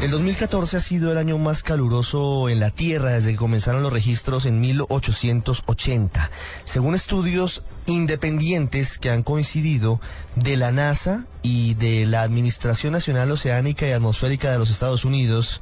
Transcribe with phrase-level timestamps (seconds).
[0.00, 3.92] El 2014 ha sido el año más caluroso en la Tierra desde que comenzaron los
[3.92, 6.30] registros en 1880.
[6.62, 10.00] Según estudios independientes que han coincidido
[10.36, 15.60] de la NASA y de la Administración Nacional Oceánica y Atmosférica de los Estados Unidos,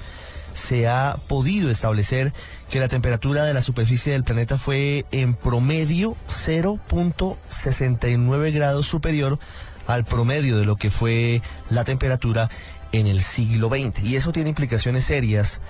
[0.57, 2.33] se ha podido establecer
[2.71, 9.39] que la temperatura de la superficie del planeta fue en promedio 0.69 grados superior
[9.87, 12.51] al promedio de lo que fue la temperatura
[12.93, 14.03] en el siglo XX.
[14.03, 15.61] Y eso tiene implicaciones serias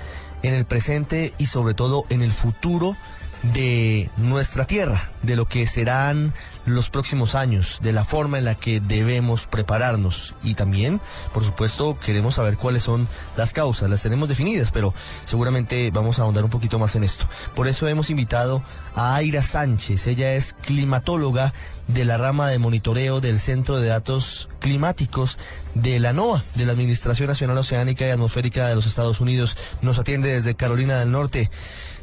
[0.42, 2.96] en el presente y sobre todo en el futuro
[3.42, 8.56] de nuestra tierra, de lo que serán los próximos años, de la forma en la
[8.56, 11.00] que debemos prepararnos y también,
[11.32, 14.92] por supuesto, queremos saber cuáles son las causas, las tenemos definidas, pero
[15.26, 17.26] seguramente vamos a ahondar un poquito más en esto.
[17.54, 18.62] Por eso hemos invitado
[18.96, 21.52] a Aira Sánchez, ella es climatóloga
[21.86, 25.38] de la rama de monitoreo del Centro de Datos Climáticos
[25.74, 29.56] de la NOAA, de la Administración Nacional Oceánica y Atmosférica de los Estados Unidos.
[29.82, 31.50] Nos atiende desde Carolina del Norte.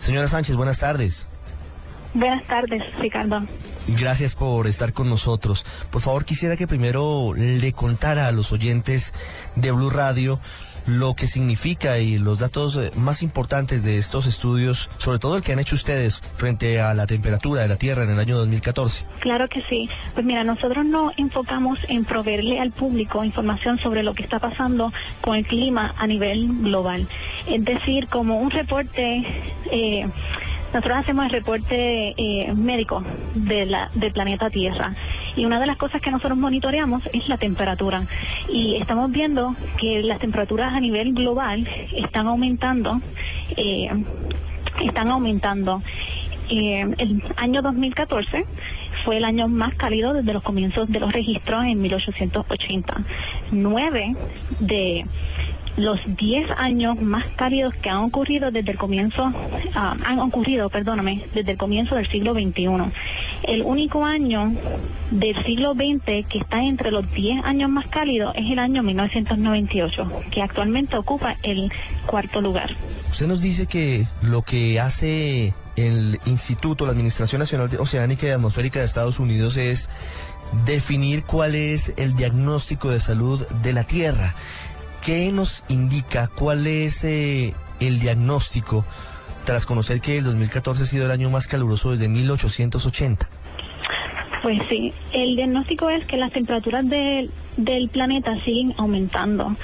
[0.03, 1.27] Señora Sánchez, buenas tardes.
[2.13, 3.43] Buenas tardes, Ricardo.
[3.87, 5.65] Gracias por estar con nosotros.
[5.91, 9.13] Por favor, quisiera que primero le contara a los oyentes
[9.55, 10.41] de Blue Radio
[10.85, 15.43] lo que significa y los datos eh, más importantes de estos estudios, sobre todo el
[15.43, 19.05] que han hecho ustedes frente a la temperatura de la Tierra en el año 2014.
[19.19, 19.89] Claro que sí.
[20.13, 24.91] Pues mira, nosotros nos enfocamos en proveerle al público información sobre lo que está pasando
[25.21, 27.07] con el clima a nivel global.
[27.47, 29.23] Es decir, como un reporte...
[29.71, 30.07] Eh,
[30.73, 33.03] nosotros hacemos el reporte eh, médico
[33.35, 34.95] de la, del planeta Tierra
[35.35, 38.07] y una de las cosas que nosotros monitoreamos es la temperatura
[38.49, 43.01] y estamos viendo que las temperaturas a nivel global están aumentando,
[43.55, 43.89] eh,
[44.83, 45.83] están aumentando.
[46.49, 48.45] Eh, el año 2014
[49.03, 52.95] fue el año más cálido desde los comienzos de los registros en 1880.
[53.51, 54.15] Nueve
[54.59, 55.05] de
[55.77, 59.31] los 10 años más cálidos que han ocurrido desde el comienzo,
[59.75, 62.67] ah, han ocurrido, perdóname, desde el comienzo del siglo XXI.
[63.43, 64.53] El único año
[65.11, 70.11] del siglo XX que está entre los 10 años más cálidos es el año 1998,
[70.31, 71.71] que actualmente ocupa el
[72.05, 72.71] cuarto lugar.
[73.09, 78.79] Usted nos dice que lo que hace el Instituto, la Administración Nacional Oceánica y Atmosférica
[78.79, 79.89] de Estados Unidos es
[80.65, 84.35] definir cuál es el diagnóstico de salud de la Tierra.
[85.05, 88.85] ¿Qué nos indica cuál es eh, el diagnóstico
[89.45, 93.27] tras conocer que el 2014 ha sido el año más caluroso desde 1880?
[94.41, 99.57] Pues sí, el diagnóstico es que las temperaturas del planeta siguen aumentando.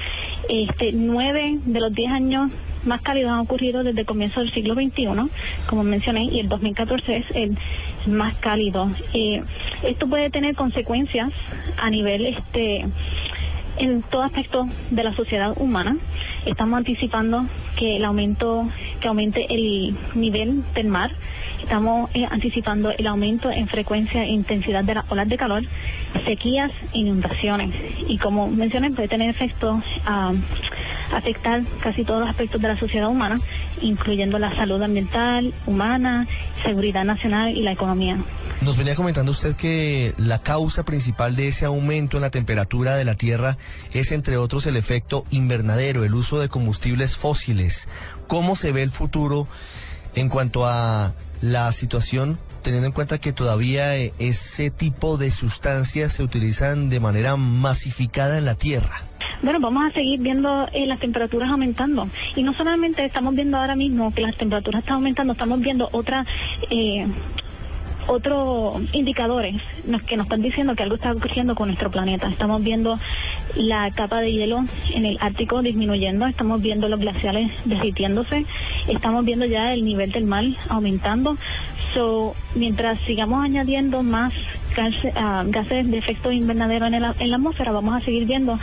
[0.50, 2.52] Este, nueve de los diez años
[2.86, 5.08] más cálidos han ocurrido desde el comienzo del siglo XXI,
[5.68, 7.58] como mencioné, y el 2014 es el
[8.08, 8.90] más cálido.
[9.14, 9.42] Eh,
[9.84, 11.32] esto puede tener consecuencias
[11.78, 12.86] a nivel este
[13.80, 15.98] en todo aspecto de la sociedad humana.
[16.46, 17.46] Estamos anticipando
[17.76, 18.70] que el aumento,
[19.00, 21.12] que aumente el nivel del mar.
[21.62, 25.64] Estamos eh, anticipando el aumento en frecuencia e intensidad de las olas de calor,
[26.26, 27.74] sequías e inundaciones.
[28.08, 30.34] Y como mencioné, puede tener efectos a
[31.12, 33.40] afectar casi todos los aspectos de la sociedad humana,
[33.82, 36.28] incluyendo la salud ambiental, humana,
[36.64, 38.18] seguridad nacional y la economía.
[38.62, 43.06] Nos venía comentando usted que la causa principal de ese aumento en la temperatura de
[43.06, 43.58] la Tierra
[43.94, 47.88] es, entre otros, el efecto invernadero, el uso de combustibles fósiles.
[48.28, 49.48] ¿Cómo se ve el futuro
[50.16, 56.12] en cuanto a la situación, teniendo en cuenta que todavía eh, ese tipo de sustancias
[56.12, 59.09] se utilizan de manera masificada en la Tierra?
[59.42, 62.08] Bueno, vamos a seguir viendo eh, las temperaturas aumentando.
[62.36, 66.26] Y no solamente estamos viendo ahora mismo que las temperaturas están aumentando, estamos viendo otra
[66.70, 67.08] eh,
[68.10, 69.62] otros indicadores
[70.08, 72.28] que nos están diciendo que algo está ocurriendo con nuestro planeta.
[72.28, 73.00] Estamos viendo
[73.56, 78.46] la capa de hielo en el Ártico disminuyendo, estamos viendo los glaciales derritiéndose,
[78.88, 81.38] estamos viendo ya el nivel del mar aumentando.
[81.94, 84.34] So, mientras sigamos añadiendo más
[85.16, 88.60] ah, gases, de efecto invernadero en la atmósfera, vamos a seguir viendo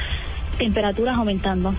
[0.59, 1.75] temperaturas aumentando.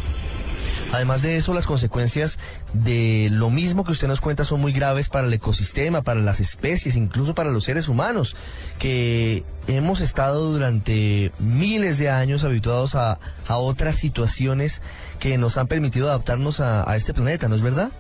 [0.92, 2.40] Además de eso, las consecuencias
[2.74, 6.40] de lo mismo que usted nos cuenta son muy graves para el ecosistema, para las
[6.40, 8.38] especies, incluso para los seres humanos,
[8.80, 13.20] que hemos estado durante miles de años habituados a,
[13.50, 14.82] otras situaciones
[15.20, 17.92] que nos han permitido adaptarnos a, a, este planeta, ¿no es verdad?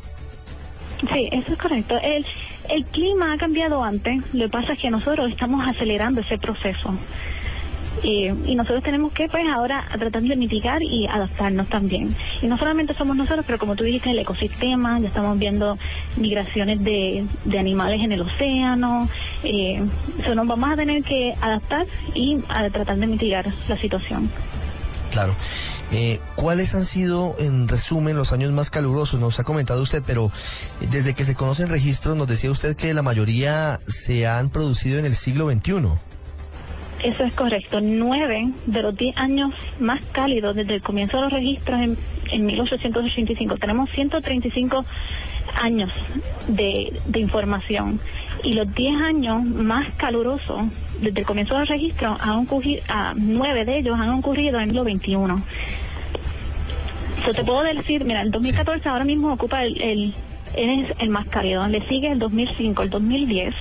[1.11, 1.97] Sí, eso es correcto.
[2.01, 2.25] El,
[2.69, 6.93] el clima ha cambiado antes, lo que pasa es que nosotros estamos acelerando ese proceso.
[8.03, 12.15] Eh, y nosotros tenemos que, pues, ahora tratar de mitigar y adaptarnos también.
[12.41, 15.77] Y no solamente somos nosotros, pero como tú dijiste, el ecosistema, ya estamos viendo
[16.17, 19.09] migraciones de, de animales en el océano.
[19.43, 19.83] Eh,
[20.35, 24.29] nos vamos a tener que adaptar y a tratar de mitigar la situación.
[25.11, 25.35] Claro.
[25.91, 29.19] Eh, ¿Cuáles han sido, en resumen, los años más calurosos?
[29.19, 30.31] Nos ha comentado usted, pero
[30.81, 34.99] eh, desde que se conocen registros, nos decía usted que la mayoría se han producido
[34.99, 35.73] en el siglo XXI.
[37.03, 37.79] Eso es correcto.
[37.81, 41.97] Nueve de los diez años más cálidos desde el comienzo de los registros en,
[42.31, 43.57] en 1885.
[43.57, 44.85] Tenemos 135
[45.61, 45.91] años
[46.47, 47.99] de, información
[48.43, 50.65] y los 10 años más calurosos
[51.01, 54.83] desde el comienzo del registro han ocurrido, a nueve de ellos han ocurrido en el
[54.83, 55.41] 21.
[57.25, 60.13] Yo te puedo decir, mira, el 2014 ahora mismo ocupa el, el,
[60.55, 63.53] es el más cálido, le sigue el 2005, el 2010,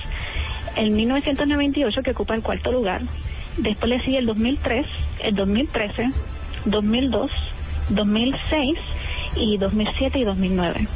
[0.75, 3.01] el 1998 que ocupa el cuarto lugar,
[3.57, 4.85] después le sigue el 2003,
[5.23, 6.11] el 2013,
[6.65, 7.31] 2002,
[7.89, 8.77] 2006
[9.35, 10.87] y 2007 y 2009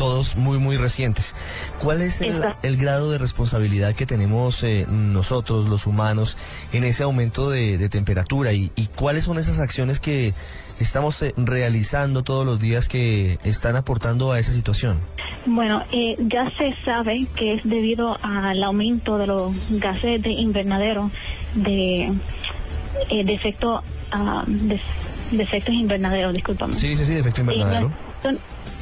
[0.00, 1.34] todos muy, muy recientes.
[1.78, 6.38] ¿Cuál es el, grado de responsabilidad que tenemos eh, nosotros, los humanos,
[6.72, 8.54] en ese aumento de, temperatura?
[8.54, 10.32] Y, cuáles son esas acciones que
[10.78, 14.96] estamos eh, realizando todos los días que están aportando a esa situación?
[15.44, 21.10] Bueno, eh, ya se sabe que es debido al aumento de los gases de invernadero
[21.52, 22.10] de,
[23.10, 23.82] de efecto
[24.14, 24.80] uh, de,
[25.42, 26.72] efectos invernaderos, discúlpame.
[26.72, 27.90] Sí, sí, sí, de efecto invernadero.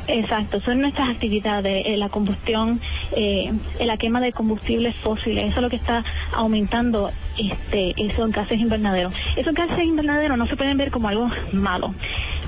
[0.08, 2.80] Exacto, son nuestras actividades, eh, la combustión,
[3.12, 6.02] eh, la quema de combustibles fósiles, eso es lo que está
[6.32, 9.14] aumentando este, esos gases invernaderos.
[9.36, 11.94] Esos gases invernaderos no se pueden ver como algo malo,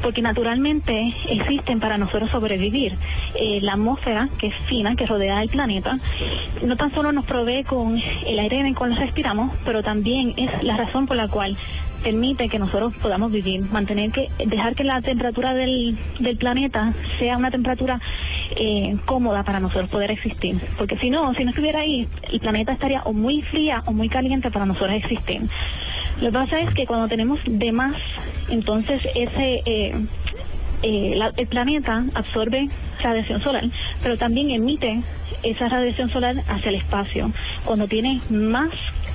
[0.03, 2.97] porque naturalmente existen para nosotros sobrevivir.
[3.35, 5.99] Eh, la atmósfera, que es fina, que rodea el planeta,
[6.65, 10.63] no tan solo nos provee con el aire en el cual respiramos, pero también es
[10.63, 11.59] la razón por la cual
[12.03, 17.37] permite que nosotros podamos vivir, mantener que, dejar que la temperatura del, del planeta sea
[17.37, 18.01] una temperatura
[18.57, 20.59] eh, cómoda para nosotros poder existir.
[20.77, 24.09] Porque si no, si no estuviera ahí, el planeta estaría o muy fría o muy
[24.09, 25.43] caliente para nosotros existir.
[26.21, 27.97] Lo que pasa es que cuando tenemos de más,
[28.51, 29.95] entonces ese eh,
[30.83, 32.69] eh, el planeta absorbe
[33.03, 33.65] radiación solar,
[34.03, 35.03] pero también emite
[35.43, 37.31] esa radiación solar hacia el espacio.
[37.65, 38.71] Cuando tiene más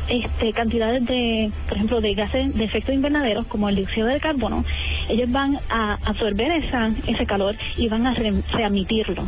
[0.10, 4.64] este, cantidades de, por ejemplo, de gases de efecto invernadero, como el dióxido de carbono,
[5.10, 9.24] ellos van a absorber esa, ese calor y van a reemitirlo.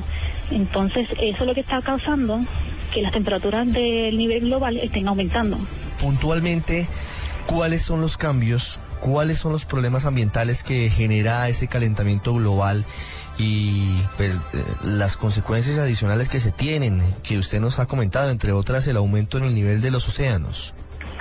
[0.52, 2.40] Entonces, eso es lo que está causando
[2.94, 5.58] que las temperaturas del nivel global estén aumentando.
[6.00, 6.88] Puntualmente,
[7.46, 8.80] ¿cuáles son los cambios?
[9.00, 12.86] ¿Cuáles son los problemas ambientales que genera ese calentamiento global?
[13.38, 18.52] Y pues eh, las consecuencias adicionales que se tienen, que usted nos ha comentado, entre
[18.52, 20.74] otras el aumento en el nivel de los océanos.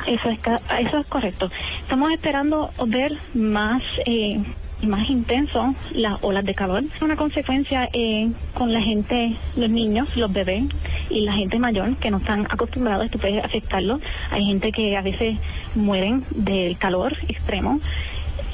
[0.06, 0.38] Eso es,
[0.78, 1.50] eso es correcto.
[1.82, 4.40] Estamos esperando ver más eh,
[4.82, 6.84] más intenso las olas de calor.
[6.94, 10.64] Es una consecuencia eh, con la gente, los niños, los bebés
[11.08, 14.00] y la gente mayor que no están acostumbrados, esto puede afectarlos.
[14.30, 15.38] Hay gente que a veces
[15.74, 17.80] mueren del calor extremo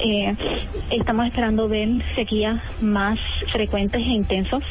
[0.03, 0.35] eh,
[0.89, 3.17] estamos esperando ver sequías más
[3.51, 4.63] frecuentes e intensos.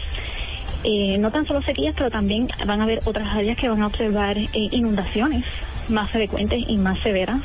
[0.84, 3.86] Eh, no tan solo sequías, pero también van a haber otras áreas que van a
[3.86, 5.44] observar eh, inundaciones
[5.88, 7.40] más frecuentes y más severas.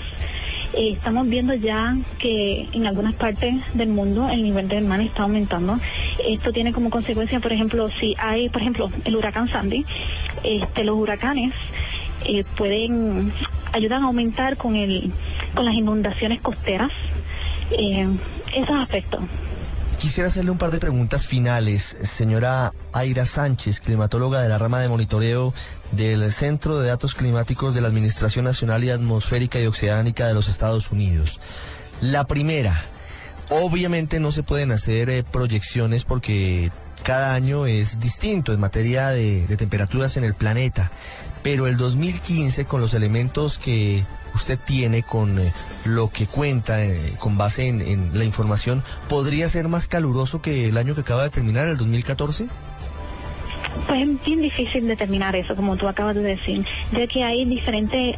[0.73, 5.79] Estamos viendo ya que en algunas partes del mundo el nivel del mar está aumentando.
[6.27, 9.85] Esto tiene como consecuencia, por ejemplo, si hay, por ejemplo, el huracán Sandy,
[10.43, 11.53] este, los huracanes
[12.57, 13.31] pueden
[13.71, 15.13] ayudan a aumentar con el
[15.53, 16.91] con las inundaciones costeras
[17.71, 18.07] eh,
[18.53, 19.21] esos aspectos.
[19.99, 24.89] Quisiera hacerle un par de preguntas finales, señora Aira Sánchez, climatóloga de la rama de
[24.89, 25.55] monitoreo
[25.91, 30.49] del Centro de Datos Climáticos de la Administración Nacional y Atmosférica y Oceánica de los
[30.49, 31.41] Estados Unidos.
[31.99, 32.79] La primera,
[33.49, 36.71] obviamente no se pueden hacer eh, proyecciones porque
[37.01, 40.91] cada año es distinto en materia de, de temperaturas en el planeta,
[41.41, 44.03] pero el 2015 con los elementos que
[44.37, 45.51] usted tiene con eh,
[45.83, 50.77] lo que cuenta eh, con base en, la información, ¿podría ser más caluroso que el
[50.77, 52.47] año que acaba de terminar, el 2014?
[53.87, 58.15] Pues es bien difícil determinar eso, como tú acabas de decir, de que hay diferentes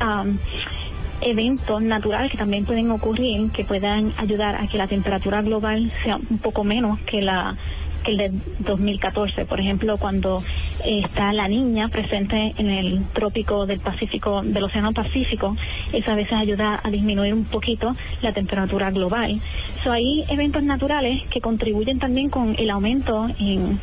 [1.21, 6.17] eventos naturales que también pueden ocurrir que puedan ayudar a que la temperatura global sea
[6.17, 7.57] un poco menos que la
[8.03, 9.45] que el de 2014.
[9.45, 10.41] Por ejemplo, cuando
[10.85, 15.55] está la niña presente en el trópico del Pacífico, del Océano Pacífico,
[15.91, 19.39] eso a veces ayuda a disminuir un poquito la temperatura global.
[19.83, 23.79] So, hay eventos naturales que contribuyen también con el aumento en,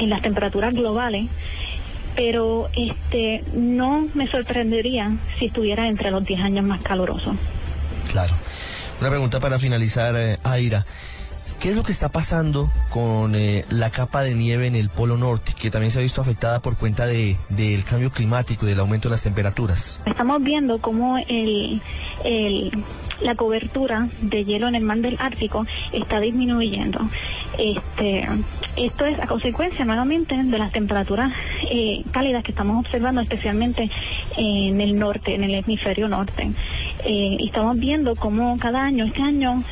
[0.00, 1.30] en las temperaturas globales
[2.18, 7.36] pero este no me sorprendería si estuviera entre los 10 años más calurosos.
[8.10, 8.34] Claro.
[9.00, 10.84] Una pregunta para finalizar, eh, Aira.
[11.60, 15.16] ¿Qué es lo que está pasando con eh, la capa de nieve en el Polo
[15.16, 18.78] Norte, que también se ha visto afectada por cuenta de, del cambio climático y del
[18.78, 20.00] aumento de las temperaturas?
[20.06, 21.82] Estamos viendo cómo el,
[23.20, 27.00] la cobertura de hielo en el mar del Ártico está disminuyendo.
[27.58, 28.28] Este,
[28.76, 31.32] esto es a consecuencia nuevamente de las temperaturas
[31.68, 33.90] eh, cálidas que estamos observando, especialmente
[34.36, 36.52] en el norte, en el hemisferio norte.
[37.04, 39.64] Eh, y estamos viendo cómo cada año, este año,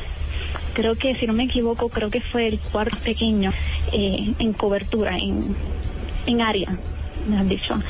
[0.77, 3.51] creo que si no me equivoco, creo que fue el cuarto pequeño
[3.91, 5.55] eh, en cobertura, en,
[6.27, 6.77] en área,
[7.27, 7.81] me han dicho.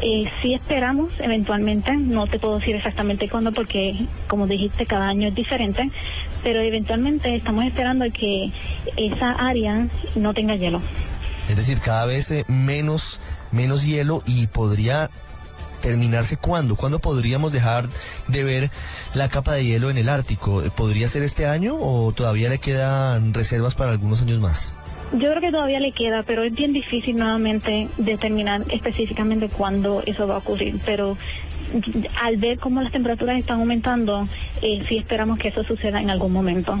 [0.00, 3.94] Eh, sí esperamos eventualmente, no te puedo decir exactamente cuándo porque
[4.26, 5.90] como dijiste cada año es diferente,
[6.42, 8.50] pero eventualmente estamos esperando que
[8.96, 10.80] esa área no tenga hielo.
[11.50, 13.20] Es decir, cada vez eh, menos,
[13.52, 15.10] menos hielo y podría
[15.80, 16.76] terminarse cuándo?
[16.76, 17.86] ¿Cuándo podríamos dejar
[18.28, 18.70] de ver
[19.14, 20.62] la capa de hielo en el Ártico?
[20.76, 24.74] ¿Podría ser este año o todavía le quedan reservas para algunos años más?
[25.12, 30.28] Yo creo que todavía le queda, pero es bien difícil nuevamente determinar específicamente cuándo eso
[30.28, 30.78] va a ocurrir.
[30.86, 31.16] Pero
[32.22, 34.24] al ver cómo las temperaturas están aumentando,
[34.62, 36.78] eh, sí esperamos que eso suceda en algún momento.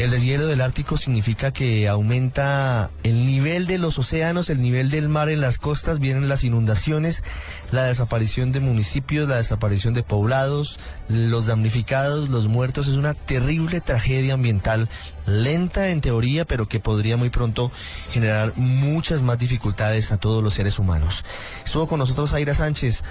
[0.00, 5.10] El deshielo del Ártico significa que aumenta el nivel de los océanos, el nivel del
[5.10, 7.22] mar en las costas, vienen las inundaciones,
[7.70, 10.80] la desaparición de municipios, la desaparición de poblados,
[11.10, 12.88] los damnificados, los muertos.
[12.88, 14.88] Es una terrible tragedia ambiental,
[15.26, 17.70] lenta en teoría, pero que podría muy pronto
[18.10, 21.26] generar muchas más dificultades a todos los seres humanos.
[21.62, 23.04] Estuvo con nosotros Aira Sánchez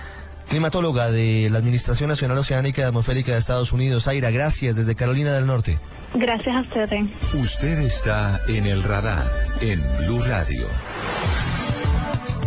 [0.49, 4.07] climatóloga de la Administración Nacional Oceánica y Atmosférica de Estados Unidos.
[4.07, 5.79] Aira, gracias desde Carolina del Norte.
[6.13, 7.05] Gracias a ustedes.
[7.33, 9.23] Usted está en el radar
[9.61, 10.67] en Blue Radio.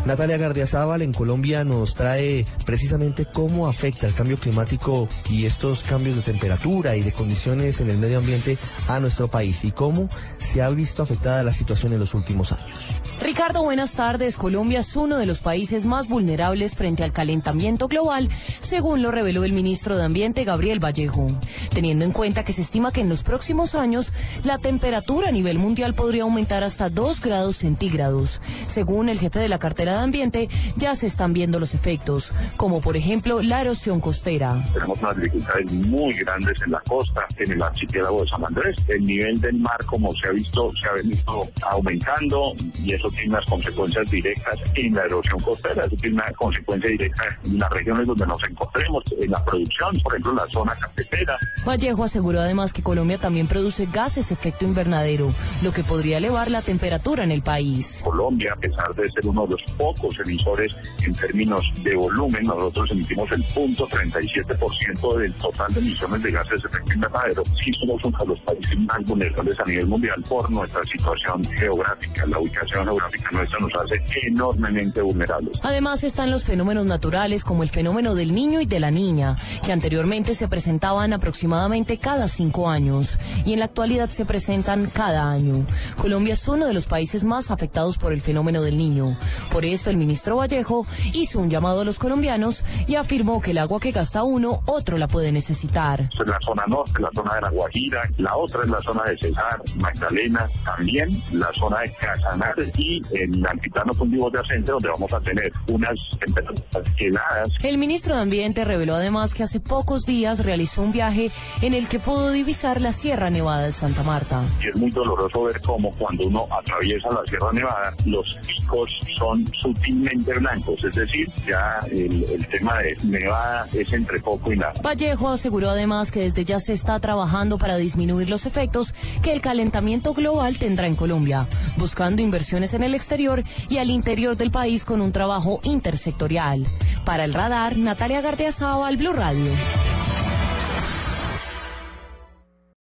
[0.05, 6.17] Natalia Gardiazabal en Colombia nos trae precisamente cómo afecta el cambio climático y estos cambios
[6.17, 10.61] de temperatura y de condiciones en el medio ambiente a nuestro país y cómo se
[10.61, 12.97] ha visto afectada la situación en los últimos años.
[13.21, 14.37] Ricardo, buenas tardes.
[14.37, 18.29] Colombia es uno de los países más vulnerables frente al calentamiento global,
[18.59, 21.31] según lo reveló el ministro de Ambiente, Gabriel Vallejo.
[21.73, 25.61] Teniendo en cuenta que se estima que en los próximos años la temperatura a nivel
[25.61, 28.41] mundial podría aumentar hasta 2 grados centígrados.
[28.67, 32.81] Según el jefe de la cartera de Ambiente, ya se están viendo los efectos, como
[32.81, 34.65] por ejemplo la erosión costera.
[34.73, 38.77] Tenemos unas dificultades muy grandes en la costa, en el archipiélago de San Andrés.
[38.89, 43.31] El nivel del mar, como se ha visto, se ha venido aumentando y eso tiene
[43.31, 48.07] unas consecuencias directas en la erosión costera, eso tiene una consecuencia directa en las regiones
[48.07, 51.39] donde nos encontremos, en la producción, por ejemplo, en la zona cafetera.
[51.67, 55.33] Vallejo aseguró además que Colombia también produce gases efecto invernadero,
[55.63, 58.01] lo que podría elevar la temperatura en el país.
[58.05, 60.73] Colombia, a pesar de ser uno de los pocos emisores
[61.05, 66.63] en términos de volumen, nosotros emitimos el punto 37% del total de emisiones de gases
[66.63, 67.43] de efecto invernadero.
[67.65, 72.27] Sí somos uno de los países más vulnerables a nivel mundial por nuestra situación geográfica,
[72.27, 75.59] la ubicación geográfica nuestra nos hace enormemente vulnerables.
[75.63, 79.73] Además están los fenómenos naturales como el fenómeno del niño y de la niña, que
[79.73, 85.67] anteriormente se presentaban aproximadamente cada cinco años y en la actualidad se presentan cada año.
[85.97, 89.19] Colombia es uno de los países más afectados por el fenómeno del niño.
[89.51, 93.59] Por esto el ministro Vallejo hizo un llamado a los colombianos y afirmó que el
[93.59, 96.01] agua que gasta uno, otro la puede necesitar.
[96.01, 99.19] Es la zona norte, la zona de la Guajira, la otra es la zona de
[99.19, 105.13] Cesar, Magdalena, también la zona de Casanare y el altitano fundivo de Ascente, donde vamos
[105.13, 107.49] a tener unas temperaturas heladas.
[107.63, 111.89] El ministro de Ambiente reveló además que hace pocos días realizó un viaje en el
[111.89, 114.43] que pudo divisar la Sierra Nevada de Santa Marta.
[114.63, 119.51] Y es muy doloroso ver cómo cuando uno atraviesa la Sierra Nevada, los picos son
[119.63, 124.75] sutilmente blancos, es decir, ya el, tema de Nevada es entre poco y nada.
[124.83, 129.41] Vallejo aseguró además que desde ya se está trabajando para disminuir los efectos que el
[129.41, 134.85] calentamiento global tendrá en Colombia, buscando inversiones en el exterior y al interior del país
[134.85, 136.67] con un trabajo intersectorial.
[137.05, 139.53] Para el radar, Natalia Gardiazabal, Blue Radio.